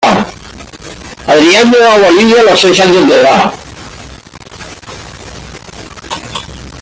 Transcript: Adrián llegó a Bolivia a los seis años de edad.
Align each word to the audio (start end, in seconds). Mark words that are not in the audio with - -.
Adrián 1.27 1.71
llegó 1.71 1.91
a 1.91 1.97
Bolivia 1.99 2.39
a 2.41 2.43
los 2.45 2.59
seis 2.59 2.79
años 2.79 3.07
de 3.07 3.21
edad. 3.21 3.53